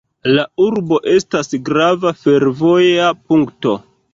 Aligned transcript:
La 0.37 0.45
urbo 0.67 0.97
estas 1.17 1.51
grava 1.69 2.15
fervoja 2.23 3.15
punkto. 3.29 3.79